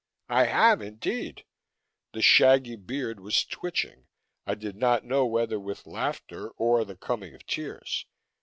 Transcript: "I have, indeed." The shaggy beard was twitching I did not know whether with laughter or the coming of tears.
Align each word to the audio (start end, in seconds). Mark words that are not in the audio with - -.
"I 0.29 0.45
have, 0.45 0.81
indeed." 0.81 1.45
The 2.13 2.23
shaggy 2.23 2.75
beard 2.75 3.19
was 3.19 3.45
twitching 3.45 4.07
I 4.47 4.55
did 4.55 4.75
not 4.75 5.05
know 5.05 5.27
whether 5.27 5.59
with 5.59 5.85
laughter 5.85 6.49
or 6.57 6.83
the 6.83 6.95
coming 6.97 7.35
of 7.35 7.45
tears. 7.45 8.07